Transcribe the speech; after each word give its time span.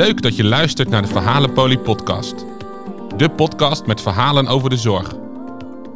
Leuk 0.00 0.22
dat 0.22 0.36
je 0.36 0.44
luistert 0.44 0.88
naar 0.88 1.02
de 1.02 1.08
Verhalenpolie 1.08 1.78
podcast. 1.78 2.46
De 3.16 3.30
podcast 3.30 3.86
met 3.86 4.00
verhalen 4.00 4.46
over 4.46 4.70
de 4.70 4.76
zorg. 4.76 5.14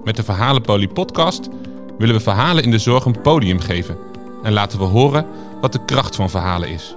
Met 0.04 0.16
de 0.16 0.22
Verhalenpolie 0.22 0.88
podcast 0.88 1.48
willen 1.98 2.14
we 2.14 2.20
verhalen 2.20 2.62
in 2.62 2.70
de 2.70 2.78
zorg 2.78 3.04
een 3.04 3.20
podium 3.20 3.60
geven 3.60 3.96
en 4.42 4.52
laten 4.52 4.78
we 4.78 4.84
horen 4.84 5.26
wat 5.60 5.72
de 5.72 5.84
kracht 5.84 6.16
van 6.16 6.30
verhalen 6.30 6.68
is. 6.68 6.96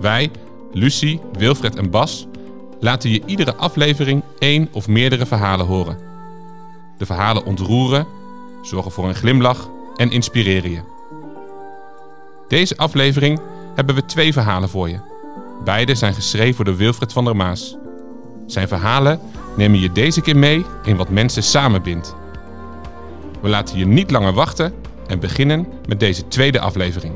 Wij, 0.00 0.30
Lucie, 0.76 1.20
Wilfred 1.32 1.76
en 1.76 1.90
Bas, 1.90 2.26
laten 2.80 3.10
je 3.10 3.22
iedere 3.26 3.54
aflevering 3.54 4.22
één 4.38 4.68
of 4.72 4.88
meerdere 4.88 5.26
verhalen 5.26 5.66
horen. 5.66 5.98
De 6.98 7.06
verhalen 7.06 7.44
ontroeren, 7.44 8.06
zorgen 8.62 8.90
voor 8.90 9.08
een 9.08 9.14
glimlach 9.14 9.68
en 9.96 10.10
inspireren 10.10 10.70
je. 10.70 10.80
Deze 12.48 12.76
aflevering 12.76 13.40
hebben 13.74 13.94
we 13.94 14.04
twee 14.04 14.32
verhalen 14.32 14.68
voor 14.68 14.88
je. 14.88 14.98
Beide 15.64 15.94
zijn 15.94 16.14
geschreven 16.14 16.64
door 16.64 16.76
Wilfred 16.76 17.12
van 17.12 17.24
der 17.24 17.36
Maas. 17.36 17.76
Zijn 18.46 18.68
verhalen 18.68 19.20
nemen 19.56 19.80
je 19.80 19.92
deze 19.92 20.20
keer 20.20 20.36
mee 20.36 20.64
in 20.84 20.96
wat 20.96 21.08
mensen 21.08 21.42
samenbindt. 21.42 22.14
We 23.40 23.48
laten 23.48 23.78
je 23.78 23.86
niet 23.86 24.10
langer 24.10 24.32
wachten 24.32 24.74
en 25.06 25.20
beginnen 25.20 25.66
met 25.86 26.00
deze 26.00 26.28
tweede 26.28 26.60
aflevering. 26.60 27.14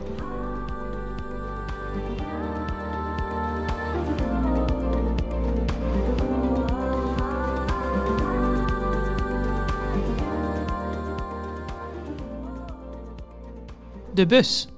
De 14.19 14.27
bus. 14.27 14.69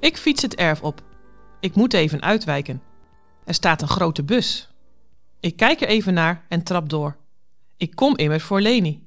Ik 0.00 0.16
fiets 0.16 0.42
het 0.42 0.54
erf 0.54 0.82
op. 0.82 1.02
Ik 1.60 1.74
moet 1.74 1.92
even 1.92 2.22
uitwijken. 2.22 2.82
Er 3.44 3.54
staat 3.54 3.82
een 3.82 3.88
grote 3.88 4.22
bus. 4.22 4.68
Ik 5.40 5.56
kijk 5.56 5.80
er 5.80 5.88
even 5.88 6.14
naar 6.14 6.44
en 6.48 6.62
trap 6.62 6.88
door. 6.88 7.16
Ik 7.76 7.94
kom 7.94 8.16
immers 8.16 8.42
voor 8.42 8.60
Leni. 8.60 9.06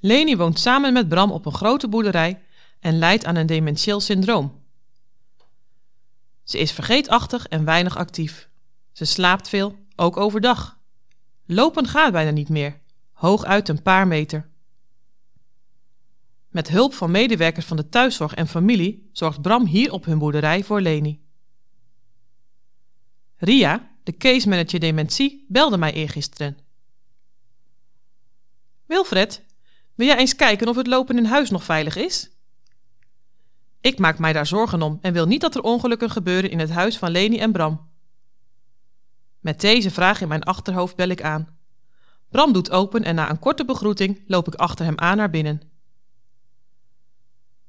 Leni 0.00 0.36
woont 0.36 0.58
samen 0.58 0.92
met 0.92 1.08
Bram 1.08 1.30
op 1.30 1.46
een 1.46 1.54
grote 1.54 1.88
boerderij 1.88 2.42
en 2.80 2.98
lijdt 2.98 3.24
aan 3.24 3.36
een 3.36 3.46
dementieel 3.46 4.00
syndroom. 4.00 4.62
Ze 6.44 6.58
is 6.58 6.72
vergeetachtig 6.72 7.46
en 7.46 7.64
weinig 7.64 7.96
actief. 7.96 8.48
Ze 8.92 9.04
slaapt 9.04 9.48
veel, 9.48 9.76
ook 9.96 10.16
overdag. 10.16 10.78
Lopen 11.46 11.86
gaat 11.86 12.12
bijna 12.12 12.30
niet 12.30 12.48
meer, 12.48 12.80
hooguit 13.12 13.68
een 13.68 13.82
paar 13.82 14.06
meter. 14.06 14.48
Met 16.56 16.68
hulp 16.68 16.94
van 16.94 17.10
medewerkers 17.10 17.66
van 17.66 17.76
de 17.76 17.88
thuiszorg 17.88 18.34
en 18.34 18.48
familie 18.48 19.08
zorgt 19.12 19.42
Bram 19.42 19.66
hier 19.66 19.92
op 19.92 20.04
hun 20.04 20.18
boerderij 20.18 20.64
voor 20.64 20.80
Leni. 20.80 21.24
Ria, 23.36 23.90
de 24.02 24.16
case 24.16 24.48
manager 24.48 24.80
dementie, 24.80 25.44
belde 25.48 25.78
mij 25.78 25.92
eergisteren. 25.92 26.58
Wilfred, 28.86 29.44
wil 29.94 30.06
jij 30.06 30.16
eens 30.16 30.36
kijken 30.36 30.68
of 30.68 30.76
het 30.76 30.86
lopen 30.86 31.16
in 31.16 31.24
huis 31.24 31.50
nog 31.50 31.64
veilig 31.64 31.96
is? 31.96 32.30
Ik 33.80 33.98
maak 33.98 34.18
mij 34.18 34.32
daar 34.32 34.46
zorgen 34.46 34.82
om 34.82 34.98
en 35.02 35.12
wil 35.12 35.26
niet 35.26 35.40
dat 35.40 35.54
er 35.54 35.62
ongelukken 35.62 36.10
gebeuren 36.10 36.50
in 36.50 36.58
het 36.58 36.70
huis 36.70 36.98
van 36.98 37.10
Leni 37.10 37.38
en 37.38 37.52
Bram. 37.52 37.88
Met 39.40 39.60
deze 39.60 39.90
vraag 39.90 40.20
in 40.20 40.28
mijn 40.28 40.42
achterhoofd 40.42 40.96
bel 40.96 41.08
ik 41.08 41.22
aan. 41.22 41.58
Bram 42.28 42.52
doet 42.52 42.70
open 42.70 43.04
en 43.04 43.14
na 43.14 43.30
een 43.30 43.38
korte 43.38 43.64
begroeting 43.64 44.22
loop 44.26 44.46
ik 44.46 44.54
achter 44.54 44.84
hem 44.84 44.98
aan 44.98 45.16
naar 45.16 45.30
binnen. 45.30 45.74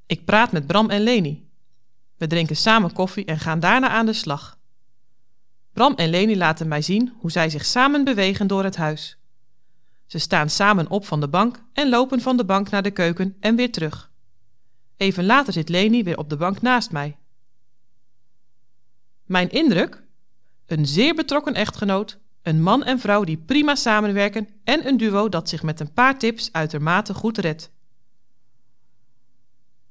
Ik 0.08 0.24
praat 0.24 0.52
met 0.52 0.66
Bram 0.66 0.90
en 0.90 1.00
Leni. 1.00 1.48
We 2.16 2.26
drinken 2.26 2.56
samen 2.56 2.92
koffie 2.92 3.24
en 3.24 3.38
gaan 3.38 3.60
daarna 3.60 3.88
aan 3.88 4.06
de 4.06 4.12
slag. 4.12 4.58
Bram 5.72 5.94
en 5.94 6.10
Leni 6.10 6.36
laten 6.36 6.68
mij 6.68 6.82
zien 6.82 7.14
hoe 7.18 7.30
zij 7.30 7.50
zich 7.50 7.64
samen 7.64 8.04
bewegen 8.04 8.46
door 8.46 8.64
het 8.64 8.76
huis. 8.76 9.18
Ze 10.06 10.18
staan 10.18 10.50
samen 10.50 10.90
op 10.90 11.06
van 11.06 11.20
de 11.20 11.28
bank 11.28 11.62
en 11.72 11.88
lopen 11.88 12.20
van 12.20 12.36
de 12.36 12.44
bank 12.44 12.70
naar 12.70 12.82
de 12.82 12.90
keuken 12.90 13.36
en 13.40 13.56
weer 13.56 13.72
terug. 13.72 14.10
Even 14.96 15.24
later 15.24 15.52
zit 15.52 15.68
Leni 15.68 16.02
weer 16.02 16.18
op 16.18 16.30
de 16.30 16.36
bank 16.36 16.60
naast 16.60 16.90
mij. 16.90 17.16
Mijn 19.24 19.50
indruk? 19.50 20.02
Een 20.66 20.86
zeer 20.86 21.14
betrokken 21.14 21.54
echtgenoot, 21.54 22.18
een 22.42 22.62
man 22.62 22.84
en 22.84 23.00
vrouw 23.00 23.24
die 23.24 23.38
prima 23.38 23.74
samenwerken 23.74 24.48
en 24.64 24.86
een 24.86 24.96
duo 24.96 25.28
dat 25.28 25.48
zich 25.48 25.62
met 25.62 25.80
een 25.80 25.92
paar 25.92 26.18
tips 26.18 26.52
uitermate 26.52 27.14
goed 27.14 27.38
redt. 27.38 27.70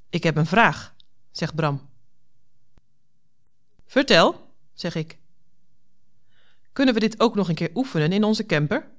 Ik 0.09 0.23
heb 0.23 0.35
een 0.35 0.45
vraag, 0.45 0.95
zegt 1.31 1.55
Bram. 1.55 1.89
Vertel, 3.85 4.53
zeg 4.73 4.95
ik. 4.95 5.17
Kunnen 6.73 6.93
we 6.93 6.99
dit 6.99 7.19
ook 7.19 7.35
nog 7.35 7.49
een 7.49 7.55
keer 7.55 7.71
oefenen 7.73 8.11
in 8.11 8.23
onze 8.23 8.45
camper? 8.45 8.91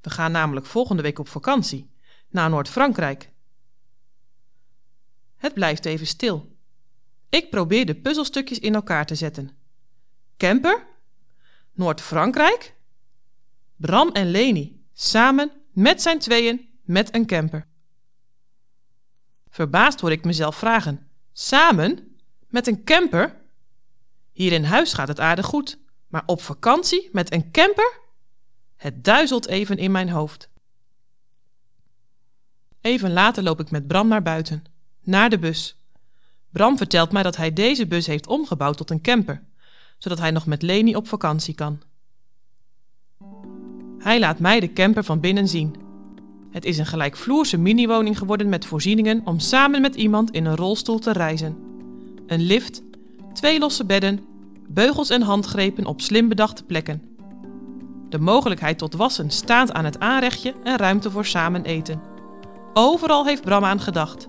We 0.00 0.10
gaan 0.10 0.32
namelijk 0.32 0.66
volgende 0.66 1.02
week 1.02 1.18
op 1.18 1.28
vakantie 1.28 1.90
naar 2.28 2.50
Noord-Frankrijk. 2.50 3.30
Het 5.36 5.54
blijft 5.54 5.84
even 5.84 6.06
stil. 6.06 6.56
Ik 7.28 7.50
probeer 7.50 7.86
de 7.86 7.94
puzzelstukjes 7.94 8.58
in 8.58 8.74
elkaar 8.74 9.06
te 9.06 9.14
zetten. 9.14 9.50
Camper? 10.36 10.86
Noord-Frankrijk? 11.72 12.74
Bram 13.76 14.08
en 14.08 14.30
Leni, 14.30 14.84
samen, 14.92 15.50
met 15.72 16.02
zijn 16.02 16.18
tweeën, 16.18 16.68
met 16.82 17.14
een 17.14 17.26
camper. 17.26 17.66
Verbaasd 19.52 20.00
hoor 20.00 20.10
ik 20.10 20.24
mezelf 20.24 20.56
vragen: 20.56 21.08
Samen? 21.32 22.16
Met 22.48 22.66
een 22.66 22.84
camper? 22.84 23.40
Hier 24.32 24.52
in 24.52 24.64
huis 24.64 24.92
gaat 24.92 25.08
het 25.08 25.20
aardig 25.20 25.46
goed. 25.46 25.78
Maar 26.06 26.22
op 26.26 26.42
vakantie 26.42 27.08
met 27.12 27.32
een 27.32 27.50
camper? 27.50 28.00
Het 28.76 29.04
duizelt 29.04 29.46
even 29.46 29.76
in 29.76 29.90
mijn 29.90 30.08
hoofd. 30.08 30.50
Even 32.80 33.12
later 33.12 33.42
loop 33.42 33.60
ik 33.60 33.70
met 33.70 33.86
Bram 33.86 34.08
naar 34.08 34.22
buiten, 34.22 34.64
naar 35.00 35.30
de 35.30 35.38
bus. 35.38 35.76
Bram 36.50 36.76
vertelt 36.76 37.12
mij 37.12 37.22
dat 37.22 37.36
hij 37.36 37.52
deze 37.52 37.86
bus 37.86 38.06
heeft 38.06 38.26
omgebouwd 38.26 38.76
tot 38.76 38.90
een 38.90 39.00
camper, 39.00 39.42
zodat 39.98 40.18
hij 40.18 40.30
nog 40.30 40.46
met 40.46 40.62
Leni 40.62 40.96
op 40.96 41.08
vakantie 41.08 41.54
kan. 41.54 41.82
Hij 43.98 44.18
laat 44.18 44.38
mij 44.38 44.60
de 44.60 44.72
camper 44.72 45.04
van 45.04 45.20
binnen 45.20 45.48
zien. 45.48 45.81
Het 46.52 46.64
is 46.64 46.78
een 46.78 46.86
gelijkvloerse 46.86 47.58
miniwoning 47.58 48.18
geworden 48.18 48.48
met 48.48 48.64
voorzieningen 48.64 49.22
om 49.24 49.38
samen 49.38 49.80
met 49.80 49.94
iemand 49.94 50.30
in 50.30 50.44
een 50.44 50.56
rolstoel 50.56 50.98
te 50.98 51.12
reizen. 51.12 51.56
Een 52.26 52.40
lift, 52.40 52.82
twee 53.32 53.58
losse 53.58 53.84
bedden 53.84 54.24
beugels 54.68 55.10
en 55.10 55.22
handgrepen 55.22 55.86
op 55.86 56.00
slim 56.00 56.28
bedachte 56.28 56.64
plekken. 56.64 57.02
De 58.08 58.18
mogelijkheid 58.18 58.78
tot 58.78 58.94
wassen 58.94 59.30
staat 59.30 59.72
aan 59.72 59.84
het 59.84 60.00
aanrechtje 60.00 60.54
en 60.64 60.76
ruimte 60.76 61.10
voor 61.10 61.24
samen 61.24 61.64
eten. 61.64 62.00
Overal 62.72 63.26
heeft 63.26 63.42
Bram 63.42 63.64
aan 63.64 63.80
gedacht. 63.80 64.28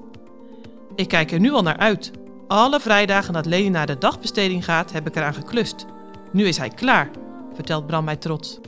Ik 0.96 1.08
kijk 1.08 1.32
er 1.32 1.40
nu 1.40 1.52
al 1.52 1.62
naar 1.62 1.78
uit. 1.78 2.12
Alle 2.48 2.80
vrijdagen 2.80 3.34
dat 3.34 3.46
Leni 3.46 3.70
naar 3.70 3.88
de 3.88 3.98
dagbesteding 3.98 4.66
gaat, 4.66 4.92
heb 4.92 5.08
ik 5.08 5.16
eraan 5.16 5.34
geklust. 5.34 5.86
Nu 6.32 6.46
is 6.46 6.58
hij 6.58 6.70
klaar, 6.70 7.10
vertelt 7.54 7.88
Bram 7.88 8.04
mij 8.04 8.16
trots. 8.16 8.60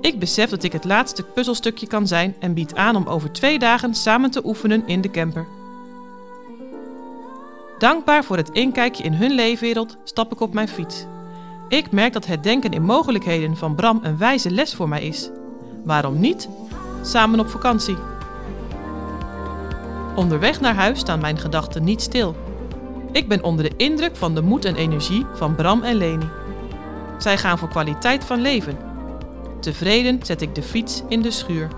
Ik 0.00 0.18
besef 0.18 0.50
dat 0.50 0.62
ik 0.62 0.72
het 0.72 0.84
laatste 0.84 1.22
puzzelstukje 1.22 1.86
kan 1.86 2.06
zijn 2.06 2.36
en 2.38 2.54
bied 2.54 2.74
aan 2.74 2.96
om 2.96 3.06
over 3.06 3.32
twee 3.32 3.58
dagen 3.58 3.94
samen 3.94 4.30
te 4.30 4.44
oefenen 4.44 4.82
in 4.86 5.00
de 5.00 5.10
camper. 5.10 5.46
Dankbaar 7.78 8.24
voor 8.24 8.36
het 8.36 8.50
inkijkje 8.50 9.02
in 9.02 9.12
hun 9.12 9.30
leefwereld 9.30 9.96
stap 10.04 10.32
ik 10.32 10.40
op 10.40 10.52
mijn 10.52 10.68
fiets. 10.68 11.06
Ik 11.68 11.90
merk 11.90 12.12
dat 12.12 12.26
het 12.26 12.42
denken 12.42 12.72
in 12.72 12.82
mogelijkheden 12.82 13.56
van 13.56 13.74
Bram 13.74 14.00
een 14.02 14.18
wijze 14.18 14.50
les 14.50 14.74
voor 14.74 14.88
mij 14.88 15.02
is. 15.02 15.30
Waarom 15.84 16.20
niet? 16.20 16.48
Samen 17.02 17.40
op 17.40 17.48
vakantie. 17.48 17.96
Onderweg 20.14 20.60
naar 20.60 20.74
huis 20.74 20.98
staan 20.98 21.20
mijn 21.20 21.38
gedachten 21.38 21.84
niet 21.84 22.02
stil. 22.02 22.36
Ik 23.12 23.28
ben 23.28 23.44
onder 23.44 23.64
de 23.68 23.76
indruk 23.76 24.16
van 24.16 24.34
de 24.34 24.42
moed 24.42 24.64
en 24.64 24.74
energie 24.76 25.26
van 25.34 25.54
Bram 25.54 25.82
en 25.82 25.94
Leni. 25.96 26.28
Zij 27.18 27.38
gaan 27.38 27.58
voor 27.58 27.68
kwaliteit 27.68 28.24
van 28.24 28.40
leven. 28.40 28.89
Tevreden 29.60 30.18
zet 30.22 30.42
ik 30.42 30.54
de 30.54 30.62
fiets 30.62 31.02
in 31.08 31.22
de 31.22 31.30
schuur. 31.30 31.68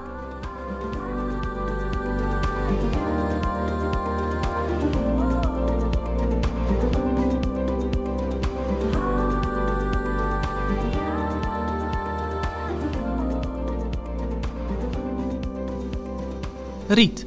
Riet. 16.89 17.27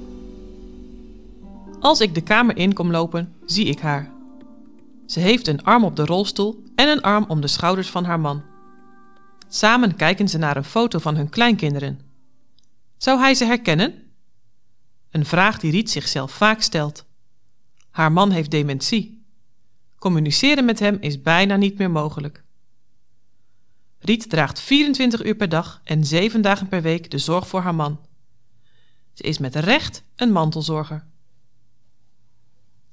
Als 1.80 2.02
ik 2.02 2.16
de 2.16 2.22
kamer 2.22 2.58
in 2.58 2.74
kom 2.74 2.92
lopen, 2.92 3.34
zie 3.46 3.66
ik 3.66 3.80
haar. 3.80 4.12
Ze 5.06 5.20
heeft 5.20 5.48
een 5.48 5.64
arm 5.64 5.84
op 5.84 5.96
de 5.96 6.06
rolstoel 6.06 6.64
en 6.76 6.90
een 6.90 7.02
arm 7.02 7.26
om 7.28 7.42
de 7.42 7.48
schouders 7.48 7.90
van 7.90 8.04
haar 8.04 8.20
man. 8.20 8.55
Samen 9.48 9.96
kijken 9.96 10.30
ze 10.30 10.38
naar 10.38 10.58
een 10.58 10.64
foto 10.64 11.00
van 11.00 11.16
hun 11.16 11.30
kleinkinderen. 11.30 12.00
Zou 12.98 13.20
hij 13.20 13.36
ze 13.36 13.46
herkennen? 13.46 14.12
Een 15.10 15.26
vraag 15.26 15.60
die 15.60 15.72
Riet 15.72 15.90
zichzelf 15.90 16.32
vaak 16.32 16.62
stelt. 16.62 17.06
Haar 17.90 18.12
man 18.12 18.32
heeft 18.32 18.52
dementie. 18.52 19.26
Communiceren 19.98 20.66
met 20.66 20.80
hem 20.80 20.98
is 21.00 21.22
bijna 21.22 21.56
niet 21.56 21.78
meer 21.78 21.92
mogelijk. 21.92 22.44
Riet 24.00 24.30
draagt 24.30 24.60
24 24.60 25.24
uur 25.24 25.36
per 25.36 25.50
dag 25.50 25.82
en 25.84 26.06
7 26.06 26.42
dagen 26.42 26.68
per 26.68 26.82
week 26.82 27.12
de 27.12 27.18
zorg 27.18 27.48
voor 27.48 27.62
haar 27.62 27.76
man. 27.76 28.00
Ze 29.14 29.24
is 29.24 29.38
met 29.38 29.56
recht 29.56 30.04
een 30.16 30.32
mantelzorger. 30.32 31.06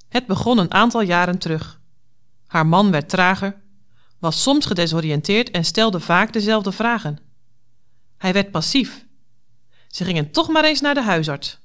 Het 0.09 0.27
begon 0.27 0.59
een 0.59 0.73
aantal 0.73 1.01
jaren 1.01 1.39
terug. 1.39 1.81
Haar 2.47 2.67
man 2.67 2.91
werd 2.91 3.09
trager, 3.09 3.62
was 4.23 4.43
soms 4.43 4.67
gedesoriënteerd 4.67 5.51
en 5.51 5.65
stelde 5.65 6.01
vaak 6.01 6.33
dezelfde 6.33 6.73
vragen. 6.73 7.19
Hij 8.17 8.33
werd 8.33 8.51
passief. 8.51 9.07
Ze 9.89 10.05
gingen 10.05 10.31
toch 10.31 10.49
maar 10.49 10.65
eens 10.65 10.81
naar 10.81 10.95
de 10.95 11.03
huisarts. 11.03 11.59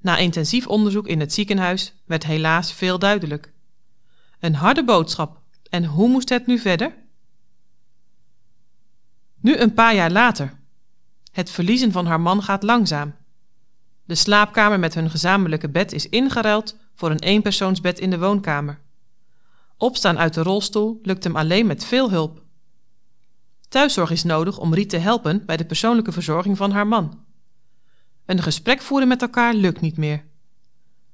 Na 0.00 0.16
intensief 0.16 0.66
onderzoek 0.66 1.06
in 1.06 1.20
het 1.20 1.32
ziekenhuis 1.32 1.94
werd 2.04 2.24
helaas 2.24 2.72
veel 2.72 2.98
duidelijk. 2.98 3.52
Een 4.40 4.54
harde 4.54 4.84
boodschap. 4.84 5.40
En 5.70 5.84
hoe 5.84 6.08
moest 6.08 6.28
het 6.28 6.46
nu 6.46 6.58
verder? 6.58 6.94
Nu 9.40 9.56
een 9.56 9.74
paar 9.74 9.94
jaar 9.94 10.10
later. 10.10 10.58
Het 11.32 11.50
verliezen 11.50 11.92
van 11.92 12.06
haar 12.06 12.20
man 12.20 12.42
gaat 12.42 12.62
langzaam. 12.62 13.14
De 14.04 14.14
slaapkamer 14.14 14.78
met 14.78 14.94
hun 14.94 15.10
gezamenlijke 15.10 15.68
bed 15.68 15.92
is 15.92 16.08
ingeruild 16.08 16.76
voor 16.94 17.10
een 17.10 17.20
eenpersoonsbed 17.20 17.98
in 17.98 18.10
de 18.10 18.18
woonkamer. 18.18 18.80
Opstaan 19.82 20.18
uit 20.18 20.34
de 20.34 20.42
rolstoel 20.42 20.98
lukt 21.02 21.24
hem 21.24 21.36
alleen 21.36 21.66
met 21.66 21.84
veel 21.84 22.10
hulp. 22.10 22.42
Thuiszorg 23.68 24.10
is 24.10 24.22
nodig 24.22 24.58
om 24.58 24.74
Riet 24.74 24.90
te 24.90 24.96
helpen 24.96 25.46
bij 25.46 25.56
de 25.56 25.64
persoonlijke 25.64 26.12
verzorging 26.12 26.56
van 26.56 26.70
haar 26.70 26.86
man. 26.86 27.24
Een 28.26 28.42
gesprek 28.42 28.80
voeren 28.80 29.08
met 29.08 29.22
elkaar 29.22 29.54
lukt 29.54 29.80
niet 29.80 29.96
meer. 29.96 30.24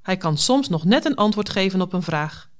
Hij 0.02 0.16
kan 0.16 0.38
soms 0.38 0.68
nog 0.68 0.84
net 0.84 1.04
een 1.04 1.14
antwoord 1.14 1.48
geven 1.48 1.80
op 1.80 1.92
een 1.92 2.02
vraag. 2.02 2.50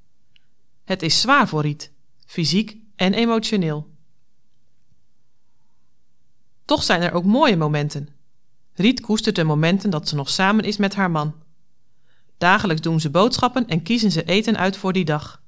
Het 0.84 1.02
is 1.02 1.20
zwaar 1.20 1.48
voor 1.48 1.62
Riet, 1.62 1.92
fysiek 2.26 2.76
en 2.96 3.14
emotioneel. 3.14 3.90
Toch 6.64 6.82
zijn 6.82 7.02
er 7.02 7.12
ook 7.12 7.24
mooie 7.24 7.56
momenten. 7.56 8.08
Riet 8.74 9.00
koestert 9.00 9.36
de 9.36 9.44
momenten 9.44 9.90
dat 9.90 10.08
ze 10.08 10.14
nog 10.14 10.28
samen 10.28 10.64
is 10.64 10.76
met 10.76 10.94
haar 10.94 11.10
man. 11.10 11.34
Dagelijks 12.38 12.82
doen 12.82 13.00
ze 13.00 13.10
boodschappen 13.10 13.66
en 13.66 13.82
kiezen 13.82 14.10
ze 14.10 14.24
eten 14.24 14.56
uit 14.56 14.76
voor 14.76 14.92
die 14.92 15.04
dag. 15.04 15.46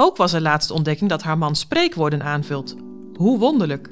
Ook 0.00 0.16
was 0.16 0.32
er 0.32 0.40
laatst 0.40 0.70
ontdekking 0.70 1.10
dat 1.10 1.22
haar 1.22 1.38
man 1.38 1.56
spreekwoorden 1.56 2.22
aanvult. 2.22 2.76
Hoe 3.14 3.38
wonderlijk! 3.38 3.88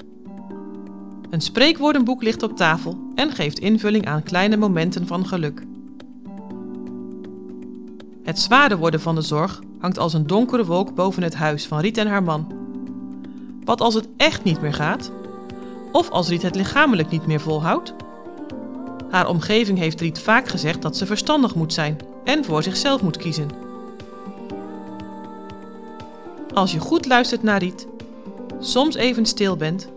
Een 1.29 1.41
spreekwoordenboek 1.41 2.23
ligt 2.23 2.43
op 2.43 2.55
tafel 2.55 2.97
en 3.15 3.31
geeft 3.31 3.59
invulling 3.59 4.05
aan 4.05 4.23
kleine 4.23 4.57
momenten 4.57 5.07
van 5.07 5.27
geluk. 5.27 5.63
Het 8.23 8.39
zware 8.39 8.77
worden 8.77 9.01
van 9.01 9.15
de 9.15 9.21
zorg 9.21 9.61
hangt 9.79 9.99
als 9.99 10.13
een 10.13 10.27
donkere 10.27 10.65
wolk 10.65 10.95
boven 10.95 11.23
het 11.23 11.35
huis 11.35 11.67
van 11.67 11.79
Riet 11.79 11.97
en 11.97 12.07
haar 12.07 12.23
man. 12.23 12.51
Wat 13.63 13.81
als 13.81 13.93
het 13.93 14.07
echt 14.17 14.43
niet 14.43 14.61
meer 14.61 14.73
gaat? 14.73 15.11
Of 15.91 16.09
als 16.09 16.29
Riet 16.29 16.41
het 16.41 16.55
lichamelijk 16.55 17.09
niet 17.09 17.25
meer 17.25 17.41
volhoudt? 17.41 17.93
Haar 19.09 19.27
omgeving 19.27 19.77
heeft 19.77 20.01
Riet 20.01 20.19
vaak 20.19 20.47
gezegd 20.47 20.81
dat 20.81 20.97
ze 20.97 21.05
verstandig 21.05 21.55
moet 21.55 21.73
zijn 21.73 21.97
en 22.23 22.45
voor 22.45 22.63
zichzelf 22.63 23.01
moet 23.01 23.17
kiezen. 23.17 23.66
Als 26.57 26.71
je 26.71 26.79
goed 26.79 27.05
luistert 27.05 27.43
naar 27.43 27.59
Riet, 27.59 27.87
soms 28.59 28.95
even 28.95 29.25
stil 29.25 29.57
bent, 29.57 29.87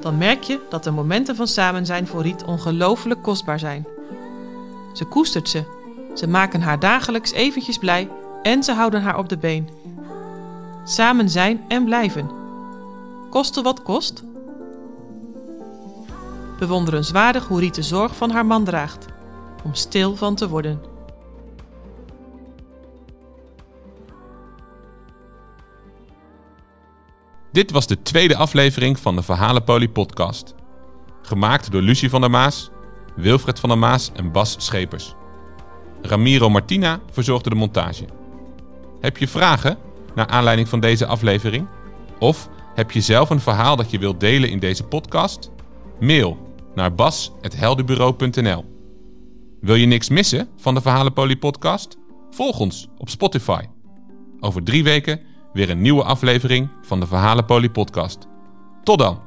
dan 0.00 0.18
merk 0.18 0.42
je 0.42 0.60
dat 0.68 0.84
de 0.84 0.90
momenten 0.90 1.36
van 1.36 1.46
samen 1.46 1.86
zijn 1.86 2.06
voor 2.06 2.22
Riet 2.22 2.44
ongelooflijk 2.44 3.22
kostbaar 3.22 3.58
zijn. 3.58 3.86
Ze 4.92 5.04
koestert 5.04 5.48
ze, 5.48 5.64
ze 6.14 6.28
maken 6.28 6.60
haar 6.60 6.78
dagelijks 6.80 7.32
eventjes 7.32 7.78
blij 7.78 8.08
en 8.42 8.62
ze 8.62 8.72
houden 8.72 9.02
haar 9.02 9.18
op 9.18 9.28
de 9.28 9.38
been. 9.38 9.68
Samen 10.84 11.30
zijn 11.30 11.64
en 11.68 11.84
blijven. 11.84 12.30
Koste 13.30 13.62
wat 13.62 13.82
kost? 13.82 14.24
Bewonderenswaardig 16.58 17.46
hoe 17.46 17.60
Riet 17.60 17.74
de 17.74 17.82
zorg 17.82 18.16
van 18.16 18.30
haar 18.30 18.46
man 18.46 18.64
draagt, 18.64 19.06
om 19.64 19.74
stil 19.74 20.16
van 20.16 20.34
te 20.34 20.48
worden. 20.48 20.95
Dit 27.56 27.70
was 27.70 27.86
de 27.86 28.02
tweede 28.02 28.36
aflevering 28.36 28.98
van 28.98 29.16
de 29.16 29.22
Verhalenpolie 29.22 29.88
podcast. 29.88 30.54
Gemaakt 31.22 31.70
door 31.70 31.82
Lucie 31.82 32.10
van 32.10 32.20
der 32.20 32.30
Maas, 32.30 32.70
Wilfred 33.14 33.60
van 33.60 33.68
der 33.68 33.78
Maas 33.78 34.10
en 34.14 34.32
Bas 34.32 34.56
Schepers. 34.58 35.14
Ramiro 36.02 36.50
Martina 36.50 37.00
verzorgde 37.10 37.50
de 37.50 37.56
montage. 37.56 38.04
Heb 39.00 39.16
je 39.16 39.28
vragen 39.28 39.78
naar 40.14 40.26
aanleiding 40.26 40.68
van 40.68 40.80
deze 40.80 41.06
aflevering? 41.06 41.68
Of 42.18 42.48
heb 42.74 42.90
je 42.90 43.00
zelf 43.00 43.30
een 43.30 43.40
verhaal 43.40 43.76
dat 43.76 43.90
je 43.90 43.98
wilt 43.98 44.20
delen 44.20 44.50
in 44.50 44.58
deze 44.58 44.84
podcast? 44.84 45.50
Mail 46.00 46.54
naar 46.74 46.94
bas.heldenbureau.nl 46.94 48.64
Wil 49.60 49.74
je 49.74 49.86
niks 49.86 50.08
missen 50.08 50.48
van 50.56 50.74
de 50.74 50.80
Verhalenpolie 50.80 51.38
podcast? 51.38 51.96
Volg 52.30 52.58
ons 52.58 52.88
op 52.98 53.08
Spotify. 53.08 53.62
Over 54.40 54.62
drie 54.62 54.84
weken 54.84 55.20
weer 55.56 55.70
een 55.70 55.80
nieuwe 55.80 56.02
aflevering 56.02 56.68
van 56.82 57.00
de 57.00 57.06
Verhalenpolie 57.06 57.70
podcast. 57.70 58.26
Tot 58.82 58.98
dan! 58.98 59.25